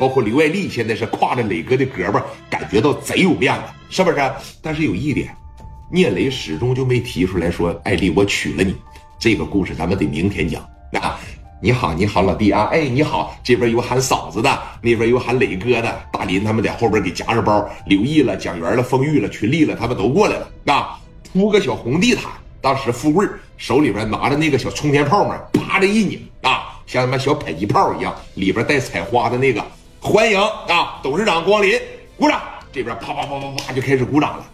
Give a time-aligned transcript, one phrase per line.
[0.00, 4.16] 包括刘爱丽现在是挎着磊哥的胳膊，感觉到贼有面子，是不是？
[4.62, 5.28] 但是有一点，
[5.92, 8.74] 聂磊始终就没提出来说：“爱丽，我娶了你。”
[9.20, 10.62] 这个故事咱们得明天讲
[10.94, 11.20] 啊！
[11.60, 12.70] 你好，你好，老弟啊！
[12.72, 20.98] 哎，你好，这边有喊嫂子的，那边有喊磊哥的，大林他们在后边给夹着包，刘毅了、蒋元了、丰玉了、群力了，他们都过来了啊！
[21.30, 22.32] 铺个小红地毯，
[22.62, 23.28] 当时富贵
[23.58, 29.62] 手里边拿着那个小冲天炮嘛，啪的一拧啊，像他妈小迫击炮一样，里边带彩花的那个，
[30.02, 31.78] 欢迎啊，董事长光临，
[32.16, 32.40] 鼓掌！
[32.72, 34.50] 这边啪啪啪啪啪就开始鼓掌了。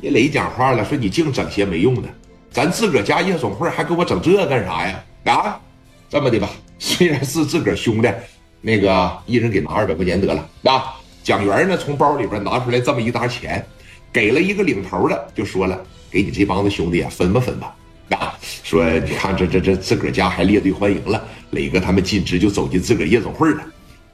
[0.00, 2.08] 聂磊讲话了，说你净整些没用的。
[2.50, 5.04] 咱自个儿家夜总会还给我整这干啥呀？
[5.26, 5.60] 啊，
[6.08, 6.50] 这么的吧，
[6.80, 8.12] 虽然是自个儿兄弟，
[8.60, 10.44] 那个一人给拿二百块钱得了。
[10.64, 13.64] 啊，蒋元呢从包里边拿出来这么一沓钱，
[14.12, 17.76] 给了一个领头的，就说了，给你这帮子兄弟啊分吧分吧。
[18.10, 23.64] 啊，说你看这这这自个儿家还列队欢迎了，磊哥他们径直就走进自个儿夜总会了，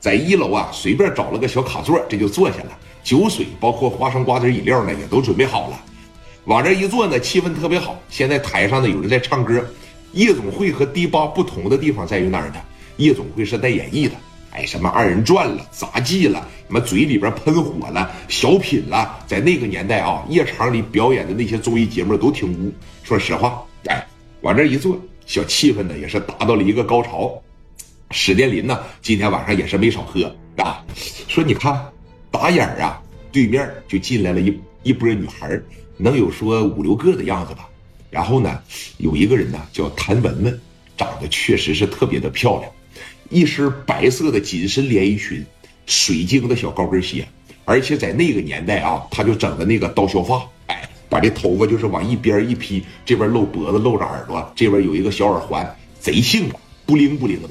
[0.07, 5.81] 在一楼啊随便找了个小卡座，这就坐下了，酒水包括花生瓜子饮料呢也都准备好了。
[6.45, 8.01] 往这一坐呢，气氛特别好。
[8.09, 9.61] 现在台上呢有人在唱歌。
[10.13, 12.55] 夜总会和迪吧不同的地方在于哪儿呢？
[12.99, 14.13] 夜总会是带演绎的，
[14.53, 16.39] 哎，什么二人转了、杂技了，
[16.69, 22.73] 什么嘴里边喷火了、小品了，在那个年代啊，夜场里表演的那些综艺节目都挺污。
[23.03, 24.07] 说实话，哎，
[24.43, 27.43] 往这一坐，小气氛呢也是达到了一个高潮。
[28.11, 30.25] 史殿林呢今天晚上也是没少喝
[30.57, 30.85] 啊。
[31.29, 31.85] 说你看，
[32.31, 35.61] 打眼儿啊，对面就进来了一一波女孩
[35.97, 37.69] 能有说五六个的样子吧，
[38.11, 38.61] 然后呢，
[38.99, 40.61] 有一个人呢叫谭文文，
[40.97, 42.71] 长得确实是特别的漂亮，
[43.29, 45.45] 一身白色的紧身连衣裙，
[45.87, 47.27] 水晶的小高跟鞋，
[47.65, 57.51] 而且在那个年代啊，他就整的那个刀削发，哎，把这头发就是往一边一披，这边露脖子露着耳朵，这边有一个小耳环，贼性感，不灵不灵的。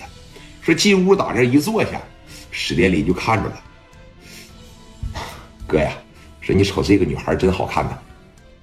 [0.66, 2.02] 说进屋打这一坐下，
[2.50, 3.64] 史殿林就看着了，
[5.68, 5.92] 哥呀，
[6.42, 7.96] 说你瞅这个女孩真好看呐。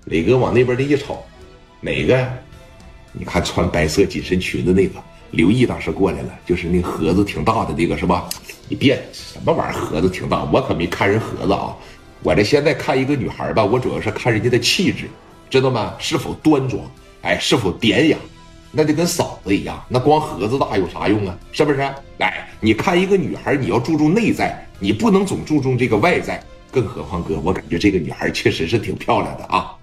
[0.07, 1.25] 磊哥往那边的一瞅，
[1.81, 2.29] 哪个呀？
[3.13, 8.29] 你看穿白色紧身裙子那个刘毅当时过来了，就是那盒子挺大的那个是吧？
[8.69, 11.77] 你别什么玩意儿盒子挺大，我可没看人盒子啊！
[12.25, 15.09] 我这现在看一个女孩吧，我主要是看人家的气质，
[15.49, 15.95] 知道吗？
[16.01, 16.83] 是否端庄？
[17.23, 18.19] 哎，是否典雅？
[18.75, 21.39] 那就跟嫂子一样，那光盒子大有啥用啊？
[21.53, 21.79] 是不是？
[22.19, 26.43] 来，你看一个女孩，你要注重内在，你不能总注重这个外在。
[26.71, 29.77] 更何况哥，我感觉这个女孩确实是挺漂亮的啊。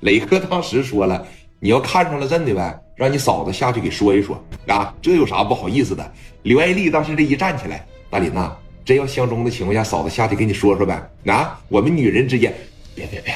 [0.00, 1.26] 磊哥当时说了
[1.58, 6.12] ：“你要看上了真的呗，让你嫂子下去给说一说啊，这有啥不好意思的？”
[6.44, 8.54] 刘爱丽当时这一站起来，大林呐，
[8.84, 11.10] 真要相中的情况下，嫂子下去给你说说呗。
[11.24, 12.52] 啊，我们女人之间，
[12.94, 13.34] 别别别，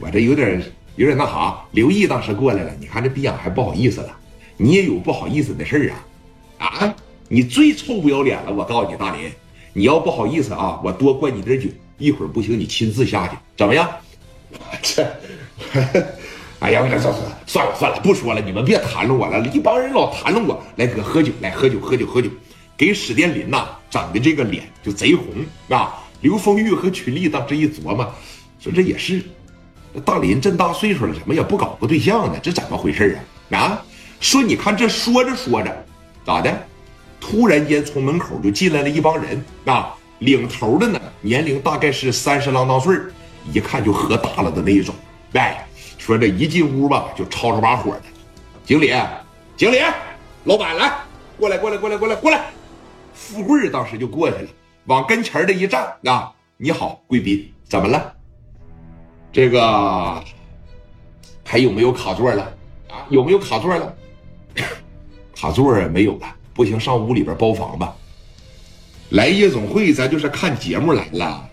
[0.00, 0.62] 我这有点
[0.96, 1.56] 有点那啥。
[1.72, 4.16] 刘毅当时过来了，你看这逼样还不好意思了，
[4.56, 6.66] 你也有不好意思的事儿啊？
[6.66, 6.94] 啊，
[7.28, 8.52] 你最臭不要脸了！
[8.52, 9.30] 我告诉你，大林，
[9.72, 11.68] 你要不好意思啊，我多灌你点酒，
[11.98, 13.90] 一会儿不行你亲自下去，怎么样？
[14.80, 15.04] 这，
[16.60, 20.62] 哎呀，算算算算了算了，不说了，你们别谈论我了，一帮人老谈论我。
[20.76, 22.30] 来哥，喝酒，来喝酒，喝酒，喝酒，
[22.76, 25.26] 给史殿林呐整的这个脸就贼红
[25.76, 26.00] 啊！
[26.20, 28.10] 刘丰玉和群力当时一琢磨，
[28.58, 29.20] 说这也是，
[30.00, 32.38] 大林这么大岁数了，怎么也不搞个对象呢？
[32.42, 33.18] 这怎么回事
[33.50, 33.58] 啊？
[33.58, 33.82] 啊！
[34.20, 35.86] 说你看这说着说着，
[36.24, 36.52] 咋的？
[37.20, 39.94] 突然间从门口就进来了一帮人啊！
[40.20, 42.96] 领头的呢，年龄大概是三十郎当岁
[43.52, 44.94] 一看就喝大了的那一种，
[45.32, 45.66] 哎，
[45.98, 48.02] 说这一进屋吧，就吵吵把火的。
[48.64, 48.94] 经理，
[49.56, 49.78] 经理，
[50.44, 50.92] 老板来，
[51.38, 52.44] 过来，过来，过来，过来，过来。
[53.12, 54.48] 富贵当时就过去了，
[54.86, 58.12] 往跟前的一站啊，你好，贵宾，怎么了？
[59.34, 60.22] 这个
[61.42, 62.42] 还有没有卡座了？
[62.88, 63.92] 啊，有没有卡座了？
[65.34, 67.96] 卡座没有了，不行，上屋里边包房吧。
[69.10, 71.50] 来夜总会，咱就是看节目来了。